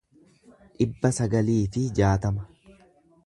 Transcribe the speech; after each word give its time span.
dhibba 0.77 1.11
sagalii 1.17 1.59
fi 1.75 1.83
jaatama 1.99 2.49